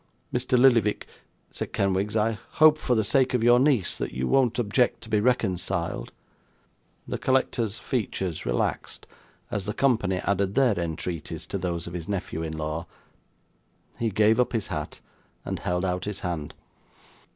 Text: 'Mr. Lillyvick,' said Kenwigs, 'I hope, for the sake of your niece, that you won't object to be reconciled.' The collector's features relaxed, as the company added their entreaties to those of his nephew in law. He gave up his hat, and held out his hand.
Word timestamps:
'Mr. 0.33 0.57
Lillyvick,' 0.57 1.05
said 1.51 1.73
Kenwigs, 1.73 2.15
'I 2.15 2.39
hope, 2.53 2.79
for 2.79 2.95
the 2.95 3.03
sake 3.03 3.35
of 3.35 3.43
your 3.43 3.59
niece, 3.59 3.95
that 3.95 4.11
you 4.13 4.27
won't 4.27 4.57
object 4.57 5.01
to 5.01 5.09
be 5.11 5.19
reconciled.' 5.19 6.11
The 7.07 7.19
collector's 7.19 7.77
features 7.77 8.43
relaxed, 8.43 9.05
as 9.51 9.65
the 9.67 9.75
company 9.75 10.15
added 10.25 10.55
their 10.55 10.79
entreaties 10.79 11.45
to 11.45 11.59
those 11.59 11.85
of 11.85 11.93
his 11.93 12.09
nephew 12.09 12.41
in 12.41 12.57
law. 12.57 12.87
He 13.99 14.09
gave 14.09 14.39
up 14.39 14.53
his 14.53 14.65
hat, 14.69 15.01
and 15.45 15.59
held 15.59 15.85
out 15.85 16.05
his 16.05 16.21
hand. 16.21 16.55